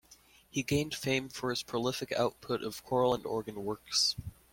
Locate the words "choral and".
2.83-3.23